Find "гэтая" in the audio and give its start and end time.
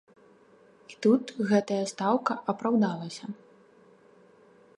1.51-1.79